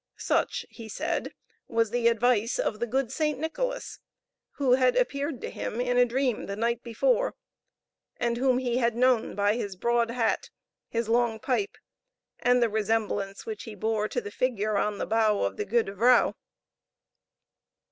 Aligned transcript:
Such, 0.17 0.65
he 0.71 0.89
said, 0.89 1.31
was 1.67 1.91
the 1.91 2.07
advice 2.07 2.57
of 2.57 2.79
the 2.79 2.87
good 2.87 3.11
St. 3.11 3.37
Nicholas, 3.37 3.99
who 4.53 4.73
had 4.73 4.95
appeared 4.95 5.41
to 5.41 5.51
him 5.51 5.79
in 5.79 5.95
a 5.99 6.05
dream 6.07 6.47
the 6.47 6.55
night 6.55 6.81
before, 6.81 7.35
and 8.17 8.35
whom 8.35 8.57
he 8.57 8.77
had 8.77 8.95
known 8.95 9.35
by 9.35 9.53
his 9.53 9.75
broad 9.75 10.09
hat, 10.09 10.49
his 10.89 11.07
long 11.07 11.37
pipe, 11.39 11.77
and 12.39 12.63
the 12.63 12.67
resemblance 12.69 13.45
which 13.45 13.65
he 13.65 13.75
bore 13.75 14.07
to 14.07 14.21
the 14.21 14.31
figure 14.31 14.75
on 14.75 14.97
the 14.97 15.05
bow 15.05 15.41
of 15.43 15.57
the 15.57 15.65
Goede 15.65 15.95
Vrouw. 15.95 16.33